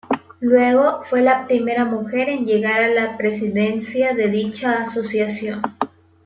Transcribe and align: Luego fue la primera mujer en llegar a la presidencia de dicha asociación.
Luego 0.39 1.03
fue 1.11 1.21
la 1.21 1.45
primera 1.45 1.85
mujer 1.85 2.27
en 2.27 2.47
llegar 2.47 2.81
a 2.81 2.87
la 2.87 3.17
presidencia 3.17 4.15
de 4.15 4.29
dicha 4.29 4.81
asociación. 4.81 5.61